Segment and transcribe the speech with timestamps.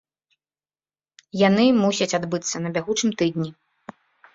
[1.47, 3.49] Яны мусяць адбыцца на бягучым тыдні.